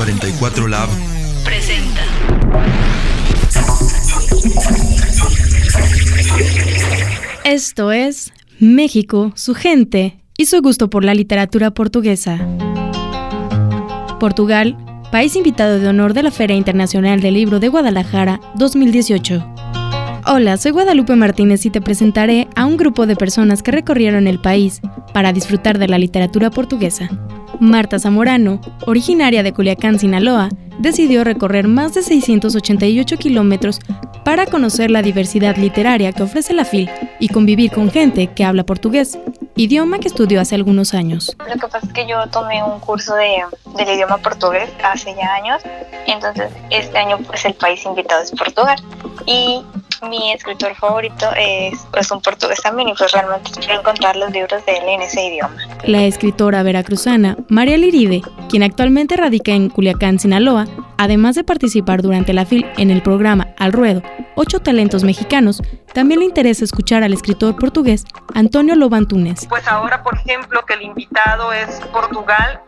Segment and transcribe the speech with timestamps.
[0.00, 0.88] 44 Lab
[1.44, 2.00] presenta.
[7.44, 12.38] Esto es México, su gente y su gusto por la literatura portuguesa.
[14.18, 14.78] Portugal,
[15.12, 19.46] país invitado de honor de la Feria Internacional del Libro de Guadalajara 2018.
[20.26, 24.40] Hola, soy Guadalupe Martínez y te presentaré a un grupo de personas que recorrieron el
[24.40, 24.80] país
[25.12, 27.10] para disfrutar de la literatura portuguesa.
[27.60, 30.48] Marta Zamorano, originaria de Culiacán, Sinaloa,
[30.78, 33.80] decidió recorrer más de 688 kilómetros
[34.24, 38.64] para conocer la diversidad literaria que ofrece la FIL y convivir con gente que habla
[38.64, 39.18] portugués,
[39.56, 41.36] idioma que estudió hace algunos años.
[41.38, 43.42] Lo que pasa es que yo tomé un curso de,
[43.76, 45.62] del idioma portugués hace ya años,
[46.06, 48.78] entonces este año pues el país invitado es Portugal
[49.26, 49.62] y
[50.08, 54.64] mi escritor favorito es, es un portugués también y pues realmente quiero encontrar los libros
[54.66, 55.56] de él en ese idioma.
[55.84, 60.66] La escritora veracruzana María Liride, quien actualmente radica en Culiacán, Sinaloa,
[60.98, 64.02] además de participar durante la FIL en el programa Al Ruedo,
[64.36, 68.04] Ocho Talentos Mexicanos, también le interesa escuchar al escritor portugués
[68.34, 69.46] Antonio Lobantunes.
[69.48, 72.60] Pues ahora, por ejemplo, que el invitado es Portugal,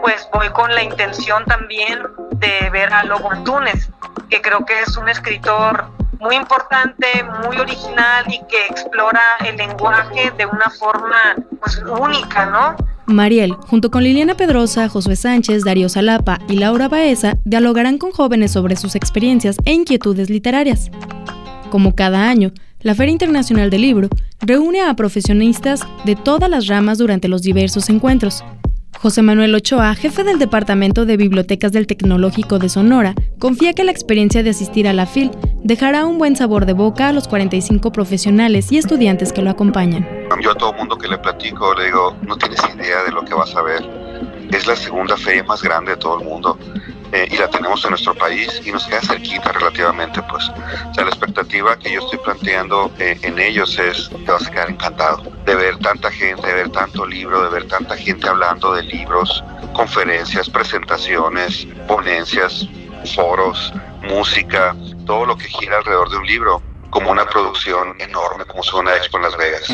[0.00, 2.00] pues voy con la intención también
[2.36, 3.90] de ver a Lobo Antunes,
[4.28, 5.90] que creo que es un escritor
[6.22, 7.06] muy importante,
[7.44, 12.76] muy original y que explora el lenguaje de una forma pues única, ¿no?
[13.06, 18.52] Mariel, junto con Liliana Pedrosa, Josué Sánchez, Darío Salapa y Laura Baeza, dialogarán con jóvenes
[18.52, 20.90] sobre sus experiencias e inquietudes literarias.
[21.70, 24.08] Como cada año, la Feria Internacional del Libro
[24.40, 28.44] reúne a profesionistas de todas las ramas durante los diversos encuentros.
[29.00, 33.90] José Manuel Ochoa, jefe del Departamento de Bibliotecas del Tecnológico de Sonora, confía que la
[33.90, 35.32] experiencia de asistir a la FIL
[35.72, 40.06] dejará un buen sabor de boca a los 45 profesionales y estudiantes que lo acompañan.
[40.42, 43.32] Yo a todo mundo que le platico le digo, no tienes idea de lo que
[43.32, 43.82] vas a ver.
[44.52, 46.58] Es la segunda feria más grande de todo el mundo
[47.12, 50.50] eh, y la tenemos en nuestro país y nos queda cerquita relativamente, pues.
[50.94, 55.22] La expectativa que yo estoy planteando eh, en ellos es que vas a quedar encantado
[55.46, 59.42] de ver tanta gente, de ver tanto libro, de ver tanta gente hablando de libros,
[59.72, 62.68] conferencias, presentaciones, ponencias,
[63.14, 68.62] foros, música, todo lo que gira alrededor de un libro, como una producción enorme como
[68.62, 69.72] es una expo en Las Vegas.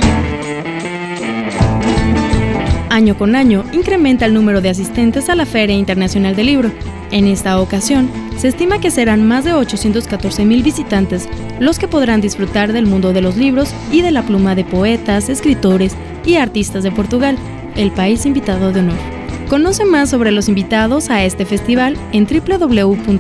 [2.91, 6.71] Año con año incrementa el número de asistentes a la Feria Internacional del Libro.
[7.11, 11.29] En esta ocasión, se estima que serán más de 814 mil visitantes
[11.61, 15.29] los que podrán disfrutar del mundo de los libros y de la pluma de poetas,
[15.29, 17.37] escritores y artistas de Portugal,
[17.77, 19.18] el país invitado de honor.
[19.49, 23.13] Conoce más sobre los invitados a este festival en www.fil.com.mx.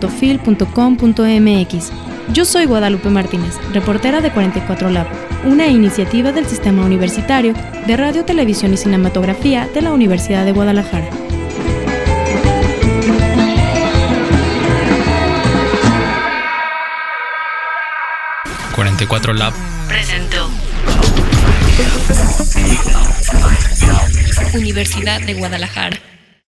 [2.34, 5.06] Yo soy Guadalupe Martínez, reportera de 44 Lab,
[5.46, 7.54] una iniciativa del Sistema Universitario
[7.86, 11.08] de Radio, Televisión y Cinematografía de la Universidad de Guadalajara.
[18.76, 19.54] ...44 Lab
[19.88, 20.48] presentó...
[24.54, 25.98] Universidad de Guadalajara.